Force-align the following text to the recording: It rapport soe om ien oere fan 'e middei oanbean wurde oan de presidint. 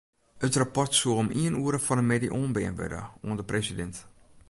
It 0.45 0.53
rapport 0.57 0.93
soe 0.99 1.17
om 1.23 1.29
ien 1.43 1.59
oere 1.63 1.79
fan 1.85 2.01
'e 2.01 2.05
middei 2.11 2.35
oanbean 2.39 2.77
wurde 2.79 3.01
oan 3.25 3.37
de 3.39 3.45
presidint. 3.51 3.97